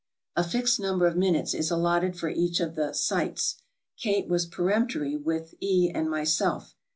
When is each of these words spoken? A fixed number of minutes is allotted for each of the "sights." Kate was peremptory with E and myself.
A 0.35 0.43
fixed 0.43 0.79
number 0.79 1.05
of 1.05 1.15
minutes 1.15 1.53
is 1.53 1.69
allotted 1.69 2.17
for 2.17 2.27
each 2.27 2.59
of 2.59 2.73
the 2.73 2.91
"sights." 2.91 3.61
Kate 3.99 4.27
was 4.27 4.47
peremptory 4.47 5.15
with 5.15 5.53
E 5.59 5.91
and 5.93 6.09
myself. 6.09 6.73